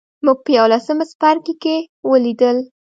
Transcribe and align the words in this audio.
موږ 0.25 0.37
په 0.45 0.51
یوولسم 0.57 0.97
څپرکي 1.09 1.53
کې 1.63 1.75
ولیدل. 2.09 2.57